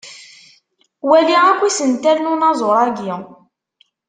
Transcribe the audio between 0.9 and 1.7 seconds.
Wali akk